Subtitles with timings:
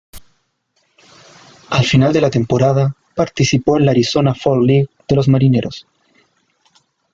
[1.69, 5.85] Al final de la temporada, participó en la Arizona Fall League de los Marineros.